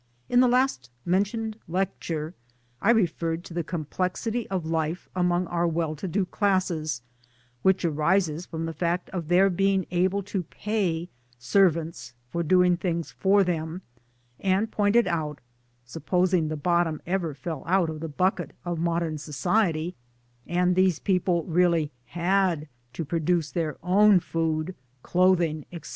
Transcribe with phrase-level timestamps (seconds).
[0.29, 2.33] In the last mentioned lecture
[2.81, 7.03] I referred to the com plexity of life among" our well to do classes
[7.61, 13.11] which arises from the fact of their being" able to pay servants for doing things
[13.11, 13.83] for them,
[14.39, 15.39] and pointed out
[15.85, 19.93] (supposing the bottom ever fell out of the bucket of modern society,
[20.47, 24.73] and these people really had to produce their own food,
[25.03, 25.89] clothing, etc.)